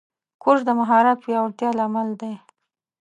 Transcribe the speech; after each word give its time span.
کورس 0.41 0.61
د 0.65 0.69
مهارت 0.79 1.17
پیاوړتیا 1.25 1.69
لامل 1.79 2.09
دی. 2.21 2.33